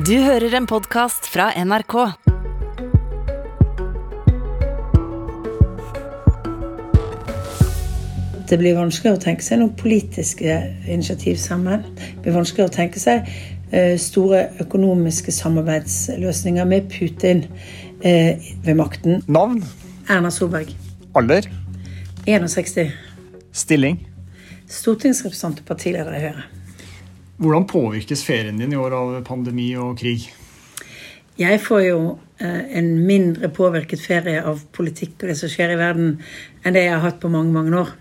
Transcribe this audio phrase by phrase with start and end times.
[0.00, 1.94] Du hører en podkast fra NRK.
[8.48, 10.54] Det blir vanskeligere å tenke seg noen politiske
[10.88, 11.82] initiativ sammen.
[11.98, 17.44] Det blir vanskeligere å tenke seg eh, store økonomiske samarbeidsløsninger med Putin
[18.00, 19.20] eh, ved makten.
[19.28, 19.58] Navn?
[20.08, 20.72] Erna Solberg,
[21.18, 21.50] Alder?
[22.24, 22.96] 61.
[23.52, 24.00] Stilling?
[24.70, 26.48] Stortingsrepresentant og partileder i Høyre.
[27.40, 30.26] Hvordan påvirkes ferien din i år av pandemi og krig?
[31.40, 32.00] Jeg får jo
[32.36, 36.18] eh, en mindre påvirket ferie av politikk og det som skjer i verden,
[36.60, 37.94] enn det jeg har hatt på mange, mange år.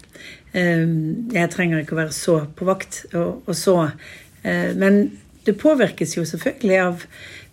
[0.52, 0.84] Eh,
[1.32, 3.78] jeg trenger ikke å være så på vakt og, så
[4.44, 5.06] eh, Men
[5.48, 7.06] det påvirkes jo selvfølgelig av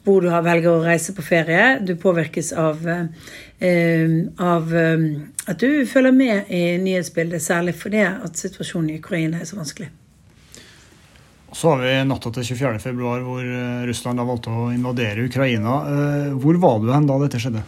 [0.06, 1.76] hvor du velger å reise på ferie.
[1.86, 4.10] Du påvirkes av, eh,
[4.42, 5.06] av eh,
[5.46, 9.92] at du følger med i nyhetsbildet, særlig fordi at situasjonen i Ukraina er så vanskelig.
[11.56, 12.90] Så har vi natta til 24.2,
[13.24, 15.76] hvor eh, Russland da valgte å invadere Ukraina.
[15.88, 17.62] Eh, Hvor var du hen da dette skjedde?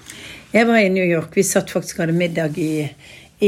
[0.52, 1.30] Jeg var i New York.
[1.32, 2.84] Vi satt faktisk og hadde middag i,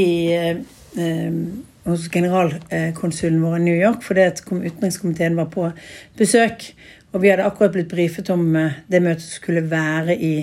[0.01, 1.37] i, eh,
[1.85, 5.69] hos generalkonsulen vår i New York fordi utenrikskomiteen var på
[6.17, 6.71] besøk.
[7.13, 10.35] Og vi hadde akkurat blitt brifet om eh, det møtet som skulle være i,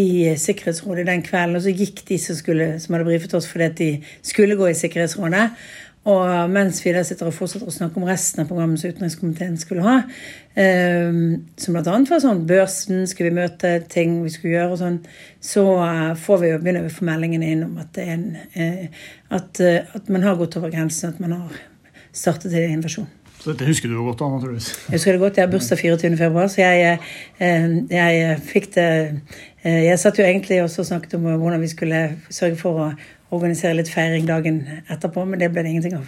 [0.00, 0.06] i
[0.40, 1.60] Sikkerhetsrådet den kvelden.
[1.60, 3.90] Og så gikk de som, skulle, som hadde brifet oss fordi at de
[4.32, 5.50] skulle gå i Sikkerhetsrådet.
[6.06, 9.56] Og mens vi da sitter og fortsetter å snakke om resten av programmet som utenrikskomiteen
[9.58, 9.96] skulle ha,
[10.54, 11.18] eh,
[11.58, 11.82] som bl.a.
[11.82, 15.00] var sånn børsen, skulle vi møte ting vi skulle gjøre og sånn,
[15.42, 18.86] så eh, får vi jo begynne å få meldingene inn om at, det en, eh,
[19.34, 21.58] at, eh, at man har gått over grensen, at man har
[22.14, 23.10] startet en invasjon.
[23.42, 24.70] Så dette husker du godt, da, naturligvis.
[24.86, 26.16] Jeg husker det godt, jeg har bursdag 24.
[26.22, 27.02] februar, så jeg,
[27.42, 28.88] eh, jeg fikk det
[29.66, 32.84] Jeg satt jo egentlig også og snakket om hvordan vi skulle sørge for å
[33.34, 36.06] organisere litt feiring dagen etterpå, men det ble det ingenting av.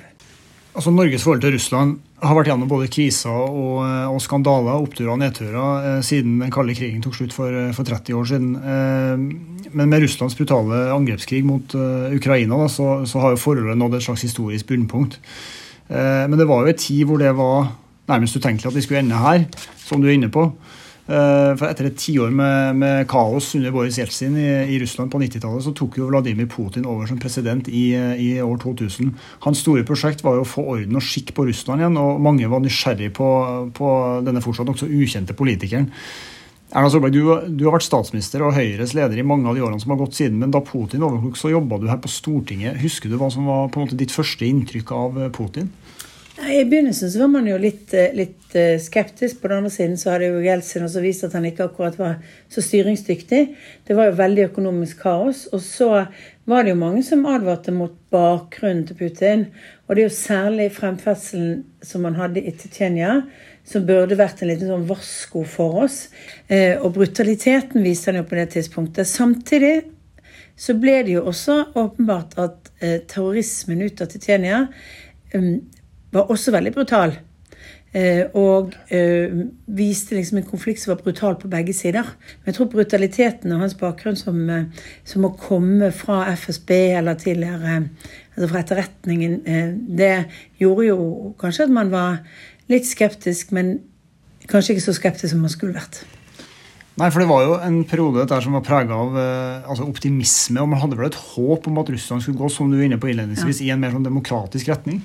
[0.78, 3.80] Altså, Norges forhold til Russland har vært gjennom både kriser og,
[4.12, 8.14] og skandaler, oppturer og nedturer, eh, siden den kalde krigen tok slutt for, for 30
[8.14, 8.52] år siden.
[8.58, 13.80] Eh, men med Russlands brutale angrepskrig mot eh, Ukraina da, så, så har jo forholdet
[13.80, 15.18] nådd et slags historisk bunnpunkt.
[15.88, 17.72] Eh, men det var jo en tid hvor det var
[18.08, 19.48] nærmest utenkelig at vi skulle ende her,
[19.82, 20.46] som du er inne på.
[21.08, 25.20] Eh, For etter et tiår med, med kaos under Boris Jeltsin i, i Russland på
[25.22, 29.14] 90-tallet, så tok jo Vladimir Putin over som president i, i år 2000.
[29.46, 32.50] Hans store prosjekt var jo å få orden og skikk på Russland igjen, og mange
[32.52, 33.28] var nysgjerrig på,
[33.78, 33.92] på
[34.26, 35.88] denne fortsatt nokså ukjente politikeren.
[36.68, 37.22] Erna Solberg, du,
[37.56, 40.18] du har vært statsminister og Høyres leder i mange av de årene som har gått
[40.18, 42.82] siden, men da Putin overtok, så jobba du her på Stortinget.
[42.84, 45.72] Husker du hva som var på en måte ditt første inntrykk av Putin?
[46.38, 49.40] Nei, I begynnelsen så var man jo litt, eh, litt eh, skeptisk.
[49.40, 52.12] På den andre siden så hadde jo Jeltsin også vist at han ikke akkurat var
[52.52, 53.40] så styringsdyktig.
[53.88, 55.48] Det var jo veldig økonomisk kaos.
[55.50, 55.88] Og så
[56.46, 59.42] var det jo mange som advarte mot bakgrunnen til Putin.
[59.88, 63.16] Og det er jo særlig fremferdselen som man hadde i Tsjetsjenia,
[63.66, 66.04] som burde vært en liten sånn varsko for oss.
[66.46, 69.10] Eh, og brutaliteten viste han jo på det tidspunktet.
[69.10, 69.80] Samtidig
[70.58, 72.70] så ble det jo også åpenbart at
[73.10, 74.60] terrorismen ut av Tsjetsjenia
[75.34, 75.58] um,
[76.12, 77.18] var også veldig brutal.
[77.96, 79.32] Eh, og eh,
[79.72, 82.02] viste liksom en konflikt som var brutal på begge sider.
[82.02, 84.66] Men jeg tror brutaliteten og hans bakgrunn som, eh,
[85.08, 87.78] som å komme fra FSB eller tidligere
[88.36, 89.40] altså fra etterretningen,
[89.98, 90.12] det
[90.60, 92.20] gjorde jo kanskje at man var
[92.70, 93.80] litt skeptisk, men
[94.46, 96.04] kanskje ikke så skeptisk som man skulle vært.
[96.98, 100.58] Nei, for det var jo en periode der som var prega av eh, altså optimisme,
[100.62, 102.98] og man hadde vel et håp om at Russland skulle gå som du var inne
[102.98, 104.98] på innledningsvis, i en mer sånn demokratisk retning?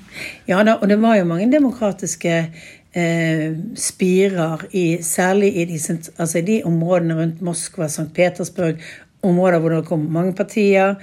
[0.50, 3.46] Ja da, og det var jo mange demokratiske eh,
[3.78, 5.78] spirer, i, særlig i de,
[6.16, 8.10] altså i de områdene rundt Moskva, St.
[8.16, 8.82] Petersburg,
[9.24, 10.98] områder hvor det kom mange partier.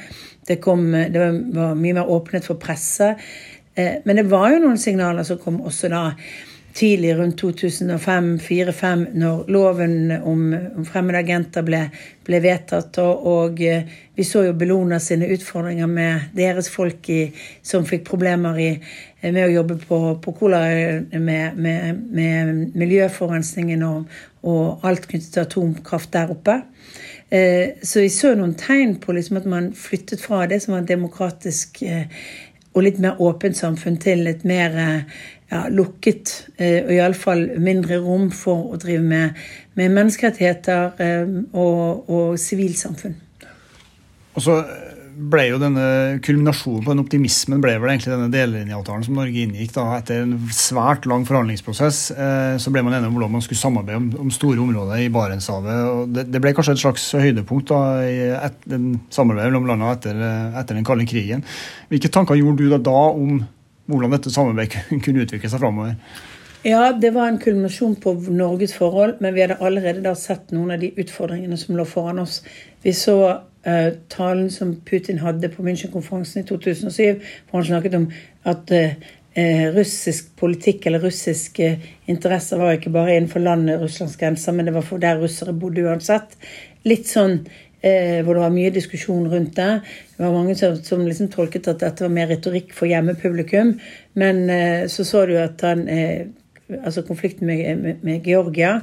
[0.48, 3.14] Det, kom, det var, var mye mer åpnet for presse.
[3.80, 6.10] Eh, men det var jo noen signaler som kom også da
[6.74, 10.44] tidlig rundt 2005-2004-2005, når loven om,
[10.78, 11.82] om fremmede agenter ble,
[12.28, 12.98] ble vedtatt.
[13.04, 17.22] Og, og eh, vi så jo Bellona sine utfordringer med deres folk i,
[17.64, 18.72] som fikk problemer i,
[19.22, 20.64] eh, med å jobbe på, på Kola
[21.14, 26.62] med, med, med miljøforurensningen og, og alt knyttet til atomkraft der oppe.
[27.32, 30.88] Eh, Så vi så noen tegn på liksom at man flyttet fra det som var
[30.88, 32.08] demokratisk eh,
[32.74, 35.18] og litt mer åpent samfunn til et mer eh,
[35.52, 39.42] ja, lukket eh, og iallfall mindre rom for å drive med,
[39.80, 43.18] med menneskerettigheter eh, og, og sivilsamfunn.
[44.32, 44.62] Og så
[45.12, 45.84] ble jo denne
[46.26, 50.34] kulminasjonen på den optimismen ble vel egentlig denne delelinjeavtalen som Norge inngikk da, etter en
[50.56, 52.00] svært lang forhandlingsprosess.
[52.16, 55.12] Eh, så ble man enig om hvordan man skulle samarbeide om, om store områder i
[55.14, 55.80] Barentshavet.
[55.92, 58.68] og det, det ble kanskje et slags høydepunkt da, i et,
[59.14, 60.26] samarbeidet mellom landene etter,
[60.64, 61.46] etter den kalde krigen.
[61.92, 63.44] Hvilke tanker gjorde du da, da om
[63.92, 65.98] hvordan dette samarbeidet kunne utvikle seg framover?
[66.62, 70.76] Ja, det var en kulminasjon på Norges forhold, men vi hadde allerede da sett noen
[70.76, 72.44] av de utfordringene som lå foran oss.
[72.86, 73.18] Vi så
[73.68, 78.08] uh, talen som Putin hadde på München-konferansen i 2007, hvor han snakket om
[78.50, 79.10] at uh,
[79.76, 81.72] russisk politikk eller russiske
[82.12, 85.86] interesser var ikke bare innenfor landet Russlands grenser, men det var for der russere bodde
[85.88, 86.36] uansett.
[86.84, 87.44] Litt sånn
[87.82, 89.80] hvor det var mye diskusjon rundt det.
[90.14, 93.72] Det var mange som, som liksom tolket at dette var mer retorikk for hjemmepublikum.
[94.22, 94.44] Men
[94.86, 95.82] så så du at han
[96.84, 98.80] Altså konflikten med, med, med Georgia.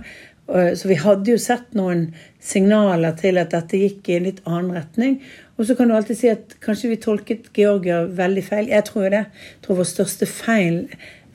[0.49, 2.07] Så vi hadde jo sett noen
[2.41, 5.19] signaler til at dette gikk i en litt annen retning.
[5.59, 8.71] Og så kan du alltid si at kanskje vi tolket Georgia veldig feil.
[8.71, 9.25] Jeg tror det.
[9.29, 10.85] Jeg tror vår største feil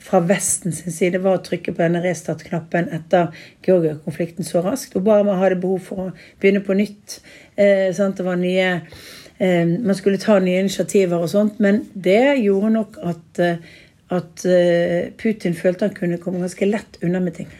[0.04, 3.30] fra Vestens side var å trykke på denne restart-knappen etter
[3.64, 4.96] Georgia-konflikten så raskt.
[5.00, 7.20] Obama hadde behov for å begynne på nytt.
[7.56, 8.68] Eh, det var nye
[9.38, 11.60] eh, Man skulle ta nye initiativer og sånt.
[11.60, 13.78] Men det gjorde nok at, eh,
[14.12, 17.52] at eh, Putin følte han kunne komme ganske lett unna med ting.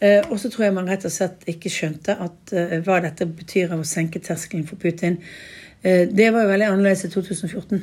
[0.00, 3.28] Eh, og så tror jeg man rett og slett ikke skjønte at, eh, hva dette
[3.28, 5.20] betyr av å senke terskelen for Putin.
[5.80, 7.80] det var jo veldig annerledes i 2014.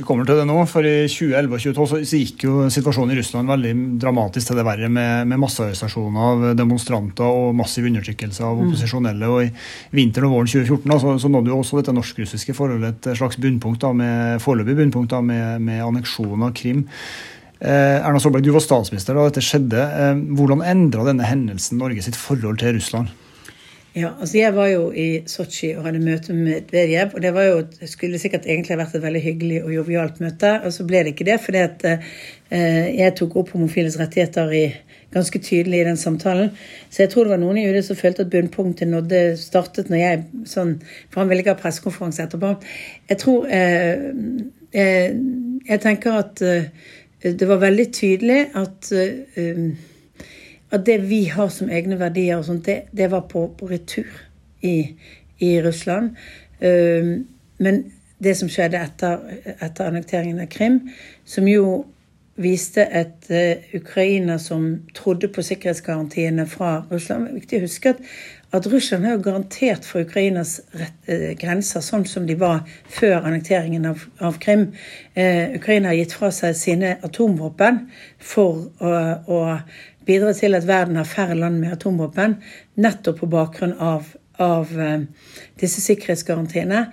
[0.00, 3.18] Vi kommer til det nå, for I 2011 og 2012 så gikk jo situasjonen i
[3.18, 8.56] Russland veldig dramatisk til det verre, med, med massearrestasjoner av demonstranter og massiv undertrykkelse av
[8.56, 8.62] mm.
[8.64, 9.28] opposisjonelle.
[9.28, 13.10] og I vinteren og våren 2014 da, så, så nådde jo også dette norsk-russiske forholdet
[13.10, 16.86] et slags bunnpunkt, da, med foreløpig bunnpunkt da, med, med anneksjon av Krim.
[17.60, 19.80] Eh, Erna Solberg, du var statsminister da dette skjedde.
[19.80, 23.12] Eh, hvordan endra denne hendelsen Norge sitt forhold til Russland?
[23.90, 27.10] Ja, altså Jeg var jo i Sotsji og hadde møte med Medvedev.
[27.14, 30.52] Og det var jo, skulle sikkert egentlig vært et veldig hyggelig og jovialt møte.
[30.64, 34.64] Og så ble det ikke det, fordi at eh, jeg tok opp homofiles rettigheter i,
[35.10, 36.52] ganske tydelig i den samtalen.
[36.88, 39.98] Så jeg tror det var noen i UD som følte at bunnpunktet nådde startet når
[40.04, 40.76] jeg sånn
[41.10, 42.54] For han ville ikke ha pressekonferanse etterpå.
[43.10, 44.06] Jeg tror eh,
[44.70, 45.18] jeg,
[45.66, 46.70] jeg, tenker at eh,
[47.22, 49.70] det var veldig tydelig at eh,
[50.70, 54.10] at det vi har som egne verdier, og sånt, det, det var på, på retur
[54.62, 54.94] i,
[55.38, 56.14] i Russland.
[56.62, 57.20] Uh,
[57.58, 57.80] men
[58.22, 59.22] det som skjedde etter,
[59.56, 60.82] etter, annekteringen av Krim,
[61.24, 61.86] som jo
[62.40, 67.26] viste et uh, Ukraina som trodde på sikkerhetsgarantiene fra Russland.
[67.26, 68.00] Det er viktig å huske at,
[68.56, 73.88] at Russland har garantert for Ukrainas rett, uh, grenser sånn som de var før annekteringen
[73.92, 74.70] av, av Krim.
[75.18, 77.84] Uh, Ukraina har gitt fra seg sine atomvåpen
[78.18, 78.96] for å,
[79.26, 79.40] å
[80.08, 82.40] bidra til at verden har færre land med atomvåpen,
[82.80, 85.00] nettopp på bakgrunn av, av uh,
[85.60, 86.86] disse sikkerhetsgarantiene.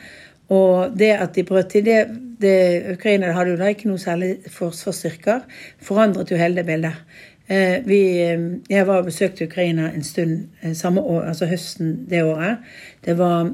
[0.54, 2.02] Og det at de brøt til det,
[2.42, 5.44] det Ukraina hadde jo da ikke noe særlig forsvarsstyrker,
[5.84, 7.02] forandret jo hele det bildet.
[7.48, 12.24] Uh, vi, uh, jeg var og besøkte Ukraina en stund samme år, altså høsten det
[12.24, 12.64] året.
[13.06, 13.54] Det var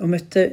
[0.00, 0.46] og møtte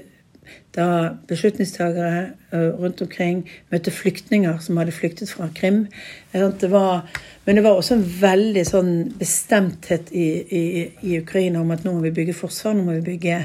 [0.75, 3.41] da beslutningstagere rundt omkring
[3.71, 5.87] møtte flyktninger som hadde flyktet fra Krim.
[6.33, 7.07] Det var
[7.49, 10.63] men det var også en veldig sånn bestemthet i, i,
[11.01, 13.39] i, Ukraina om at nå må vi bygge forsvar, nå må vi bygge,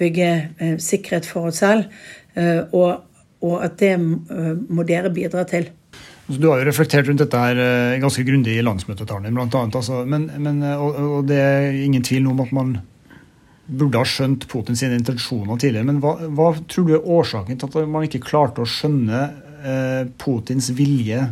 [0.00, 1.90] bygge eh, sikkerhet for oss selv.
[2.40, 3.02] Eh, og,
[3.44, 5.68] og, at det eh, må dere bidra til.
[6.24, 9.66] Altså, du har jo reflektert rundt dette her eh, ganske grundig i landsmøtetalen din, bl.a.
[9.66, 12.78] Altså, men, men, og, og, det er ingen tvil om at man
[13.66, 15.88] burde ha skjønt Putins intensjoner tidligere.
[15.88, 19.22] Men hva, hva, tror du er årsaken til at man ikke klarte å skjønne
[19.64, 21.22] eh, Putins vilje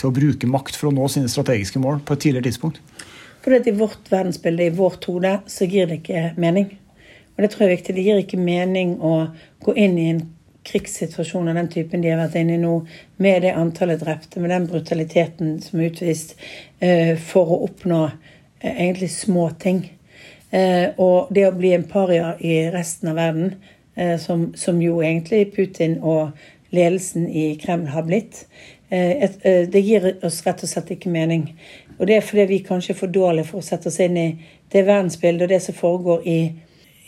[0.00, 2.80] til å bruke makt for å nå sine strategiske mål på et tidligere tidspunkt?
[3.40, 6.68] Fordi I vårt verdensbilde, i vårt hode, så gir det ikke mening.
[7.36, 7.94] Og Det tror jeg er viktig.
[7.96, 9.14] Det gir ikke mening å
[9.64, 10.26] gå inn i en
[10.68, 12.74] krigssituasjon av den typen de har vært inne i nå,
[13.24, 16.34] med det antallet drepte, med den brutaliteten som er utvist,
[16.84, 19.86] eh, for å oppnå eh, egentlig små ting.
[20.50, 23.54] Uh, og det å bli en paria i resten av verden,
[24.22, 26.30] som, som, jo egentlig Putin og
[26.72, 28.38] ledelsen i Kreml har blitt,
[28.90, 31.52] Eh, eh, det gir oss rett og slett ikke mening.
[31.98, 34.26] Og det er fordi vi kanskje er for dårlige for å sette oss inn i
[34.72, 36.38] det verdensbildet og det som foregår i,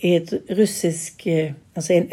[0.06, 2.10] i et russisk eh, Altså en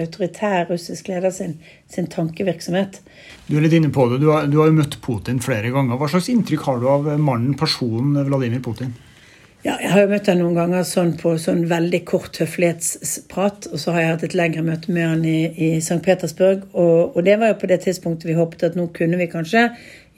[0.00, 1.58] autoritær russisk leder sin,
[1.92, 3.02] sin, tankevirksomhet.
[3.50, 4.22] Du er litt inne på det.
[4.22, 5.98] Du har, du har jo møtt Putin flere ganger.
[6.00, 8.94] Hva slags inntrykk har du av mannen, personen Vladimir Putin?
[9.64, 13.70] Ja, jeg har jo møtt ham noen ganger sånn på sånn veldig kort høflighetsprat.
[13.72, 16.02] Og så har jeg hatt et lengre møte med han i, i St.
[16.04, 16.66] Petersburg.
[16.74, 19.70] Og, og, det var jo på det tidspunktet vi håpet at nå kunne vi kanskje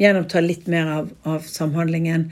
[0.03, 2.25] gjennomta litt mer av, av samhandlingen.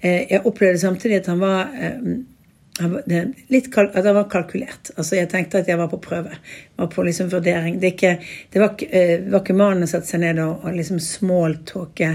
[0.00, 4.94] Eh, jeg opplevde samtidig at han var eh, litt kal at det var kalkulert.
[4.96, 6.38] Altså Jeg tenkte at jeg var på prøve.
[6.80, 7.76] Var på liksom vurdering.
[7.82, 10.96] Det, ikke, det, var, eh, var ikke mannen å sette seg ned og, og liksom
[11.12, 12.14] smalltalke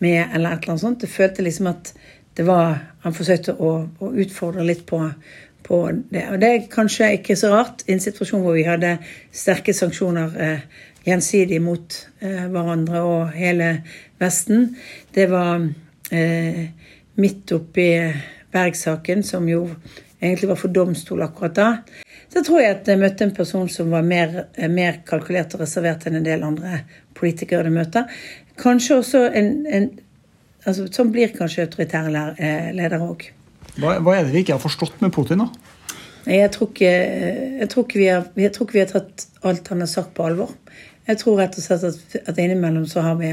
[0.00, 1.04] med, eller et eller annet sånt.
[1.04, 1.92] Det følte liksom at
[2.40, 3.70] det var Han forsøkte å,
[4.00, 4.98] å utfordre litt på,
[5.64, 5.76] på,
[6.12, 6.22] det.
[6.32, 8.94] Og det er kanskje ikke så rart i en situasjon hvor vi hadde
[9.32, 10.66] sterke sanksjoner eh,
[11.04, 13.70] gjensidig mot eh, hverandre og hele
[14.20, 14.70] Vesten.
[15.16, 15.64] Det var
[16.12, 16.60] eh,
[17.20, 17.88] midt oppi
[18.52, 19.62] Berg-saken, som jo
[20.20, 21.70] egentlig var for domstol akkurat da,
[22.32, 24.36] så tror jeg at jeg møtte en person som var mer,
[24.68, 26.84] mer kalkulert og reservert enn en del andre
[27.16, 28.08] politikere du møter.
[28.60, 29.90] Kanskje også en, en
[30.64, 32.24] altså, Sånn blir kanskje autoritære
[32.76, 33.28] ledere òg.
[33.76, 35.76] Hva, hva, er det vi ikke har forstått med Putin, da?
[36.28, 36.90] Jeg tror ikke,
[37.62, 40.26] jeg tror vi, har, jeg tror ikke vi har tatt alt han har sagt, på
[40.26, 40.52] alvor.
[41.08, 43.30] Jeg tror rett og slett at, at innimellom så har vi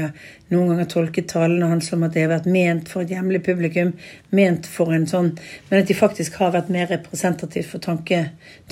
[0.50, 3.92] noen ganger tolket talene hans som at det har vært ment for et hjemlig publikum,
[4.34, 5.34] ment for en sånn,
[5.68, 8.22] men at de faktisk har vært mer representativt for tanke,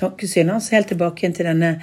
[0.01, 0.73] tankesynet hans.
[0.75, 1.77] Helt tilbake til denne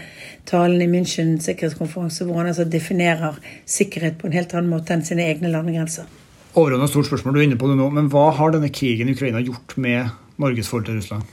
[0.49, 3.39] talen i München sikkerhetskonferanse, hvor han altså definerer
[3.77, 6.09] sikkerhet på en helt annen måte enn sine egne landegrenser.
[6.53, 9.15] Overordnet stort spørsmål du er inne på det nå, men hva har denne krigen i
[9.15, 11.23] Ukraina gjort med Norges forhold til Russland?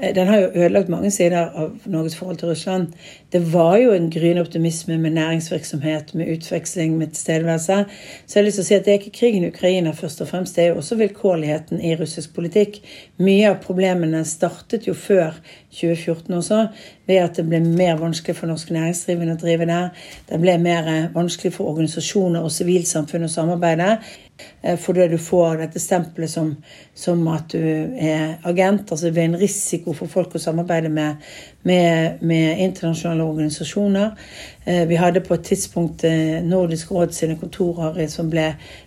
[0.00, 2.94] Eh, den har jo ødelagt mange sider av Norges forhold til Russland.
[3.32, 7.84] Det var jo en gryende optimisme med næringsvirksomhet, med utveksling, med tilstedeværelse.
[8.26, 10.24] Så jeg har lyst til å si at det er ikke krigen i Ukraina først
[10.24, 12.80] og fremst, det er jo også vilkårligheten i russisk politikk.
[13.22, 15.38] Mye av problemene startet jo før
[15.70, 16.64] 2014 også,
[17.06, 19.94] ved at det ble mer vanskelig for norske næringsdrivende å drive der.
[20.26, 23.92] Det ble mer vanskelig for organisasjoner og sivilsamfunn å samarbeide.
[24.62, 26.52] Eh, fordi du får dette stempelet som,
[26.94, 28.90] som, at du er agent.
[28.90, 31.30] altså Det blir en risiko for folk å samarbeide med,
[31.62, 34.10] med, med internasjonale organisasjoner.
[34.64, 38.46] Eh, vi hadde på et tidspunkt eh, Nordisk råd sine kontorer som ble,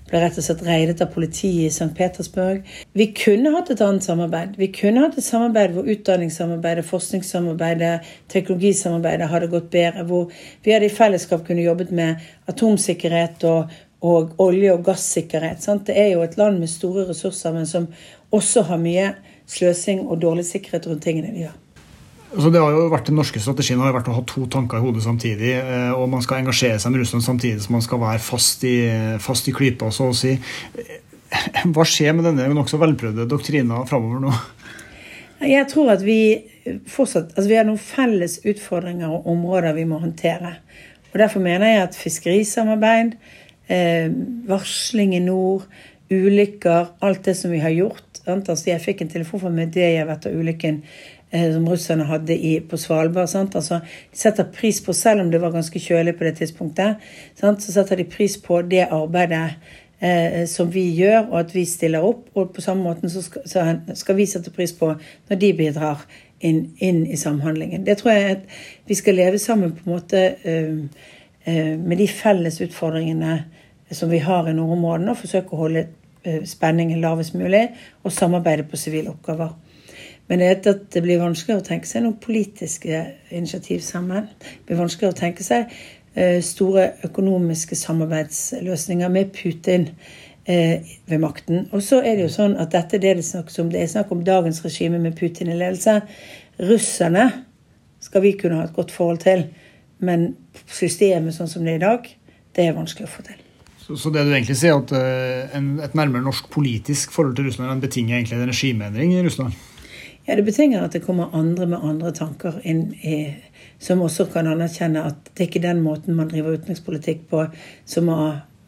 [0.09, 1.91] ble rett og slett reidet av politiet i St.
[1.97, 2.63] Petersburg.
[2.97, 4.57] Vi kunne hatt et annet samarbeid.
[4.57, 10.05] Vi kunne hatt et samarbeid hvor utdanningssamarbeidet, forskningssamarbeidet, teknologisamarbeidet hadde gått bedre.
[10.09, 10.29] Hvor
[10.65, 15.61] vi hadde i fellesskap kunne jobbet med atomsikkerhet og, og olje- og gassikkerhet.
[15.61, 15.85] Sant?
[15.87, 17.91] Det er jo et land med store ressurser, men som
[18.33, 19.11] også har mye
[19.49, 21.62] sløsing og dårlig sikkerhet rundt tingene de gjør.
[22.33, 24.79] Altså det har jo vært Den norske strategien har jo vært å ha to tanker
[24.79, 25.53] i hodet samtidig.
[25.59, 28.77] Eh, og Man skal engasjere seg med Russland samtidig som man skal være fast i,
[29.21, 30.33] fast i klypa, så å si.
[31.73, 34.33] Hva skjer med denne nokså velprøvde doktrina framover nå?
[35.43, 36.19] Jeg tror at vi
[36.87, 40.55] fortsatt altså vi har noen felles utfordringer og områder vi må håndtere.
[41.11, 43.17] Og Derfor mener jeg at fiskerisamarbeid,
[43.67, 44.07] eh,
[44.49, 45.67] varsling i nord,
[46.13, 50.35] ulykker, alt det som vi har gjort altså Jeg fikk en telefon fra Medvejev etter
[50.37, 50.83] ulykken
[51.33, 53.29] som russerne hadde i, på Svalbard.
[53.31, 53.55] Sant?
[53.55, 53.79] Altså,
[54.11, 57.01] de setter pris på, Selv om det var ganske kjølig på det tidspunktet,
[57.39, 57.63] sant?
[57.63, 59.55] så setter de pris på det arbeidet
[59.99, 62.27] eh, som vi gjør, og at vi stiller opp.
[62.35, 63.65] Og på samme måte så skal, så
[63.97, 66.05] skal vi sette pris på når de bidrar
[66.39, 67.85] inn, inn, i samhandlingen.
[67.85, 68.47] Det tror jeg at
[68.87, 71.11] vi skal leve sammen på en måte eh,
[71.45, 73.43] Eh, med de felles utfordringene
[73.91, 75.81] som vi har i nordområdene, og forsøke å holde
[76.23, 77.65] eh, spenningen lavest mulig
[78.03, 79.51] og samarbeide på sivile oppgaver.
[80.31, 83.01] Men det, er at det blir vanskeligere å tenke seg noen politiske
[83.35, 84.29] initiativ sammen.
[84.39, 85.71] Det blir vanskeligere å tenke seg
[86.15, 89.89] eh, store økonomiske samarbeidsløsninger med Putin
[90.43, 91.69] ved makten.
[91.71, 93.69] Og så er det jo sånn at dette er det det snakkes om.
[93.71, 96.01] Det er snakk om dagens regime med Putin i ledelse.
[96.59, 97.29] Russerne
[98.03, 99.45] skal vi kunne ha et godt forhold til.
[100.03, 100.33] Men
[100.67, 102.09] systemet sånn som det er i dag,
[102.53, 103.39] det er vanskelig å få til.
[103.83, 107.49] Så, så det du egentlig sier, at uh, en, et nærmere norsk politisk forhold til
[107.49, 109.55] Russland en betinger egentlig en regimeendring i Russland?
[110.25, 113.17] Ja, det betinger at det kommer andre med andre tanker inn i
[113.83, 117.43] som også kan anerkjenne at det er ikke den måten man driver utenrikspolitikk på
[117.89, 118.17] som å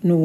[0.06, 0.20] nå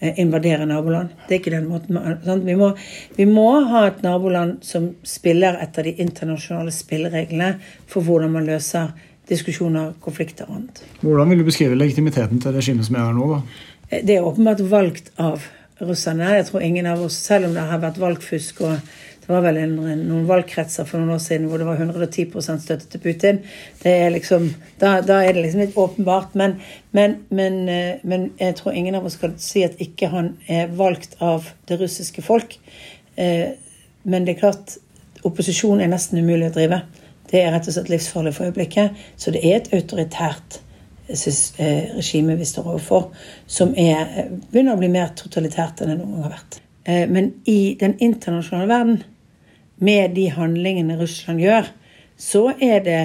[0.00, 1.12] eh, invadere naboland.
[1.26, 2.70] Det er ikke den måten vi, må,
[3.18, 7.54] vi må ha et naboland som spiller etter de internasjonale spillereglene
[7.86, 8.94] for hvordan man løser
[9.28, 10.82] diskusjoner, konflikter og annet.
[11.04, 13.28] Hvordan vil du beskrive legitimiteten til regimet som er her nå?
[13.36, 13.42] da?
[13.90, 15.44] Eh, det er åpenbart valgt av
[15.82, 16.36] russerne.
[16.38, 19.58] Jeg tror ingen av oss, selv om det har vært valgfusk og det var vel
[19.62, 23.36] en, noen valgkretser for noen år siden hvor det var 110 støtte til Putin.
[23.84, 24.48] Liksom,
[24.80, 26.34] da, da, er det liksom litt åpenbart.
[26.38, 26.56] Men,
[26.90, 30.72] men, men, eh, men, jeg tror ingen av oss skal si at ikke han er
[30.74, 32.56] valgt av det russiske folk.
[33.14, 33.54] Eh,
[34.02, 34.74] men det er klart,
[35.22, 36.80] opposisjon er nesten umulig å drive.
[37.30, 38.98] Det er rett og slett livsfarlig for øyeblikket.
[39.14, 40.58] Så det er et autoritært
[41.06, 43.12] eh, regime vi står overfor,
[43.46, 46.60] som er, begynner å bli mer totalitært enn det noen gang har vært.
[46.82, 48.96] Men i den internasjonale verden,
[49.82, 51.68] med de handlingene Russland gjør,
[52.16, 53.02] så er det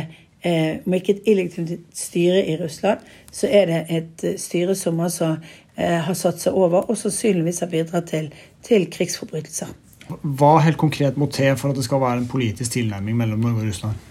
[0.48, 3.02] om ikke et illegitimt styre i Russland,
[3.34, 5.34] så er det et styre som altså
[5.76, 8.30] har satt seg over og sannsynligvis har bidratt til,
[8.64, 9.74] til krigsforbrytelser.
[10.22, 13.66] Hva helt konkret må til for at det skal være en politisk tilnærming mellom Norge
[13.66, 14.07] og Russland?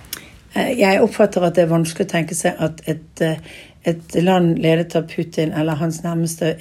[0.56, 3.36] Eh, jeg oppfatter at det er vanskelig å tenke seg at et, eh,
[3.86, 6.56] et land ledet av Putin eller hans nærmeste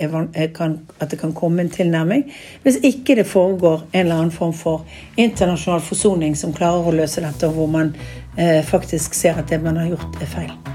[0.54, 2.28] kan, at det kan komme en tilnærming,
[2.64, 4.86] hvis ikke det foregår en eller annen form for
[5.18, 7.96] internasjonal forsoning som klarer å løse dette, og hvor man
[8.38, 10.75] eh, faktisk ser at det man har gjort, er feil.